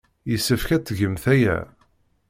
Yessefk 0.29 0.69
ad 0.75 0.83
tgemt 0.83 1.25
aya. 1.33 1.57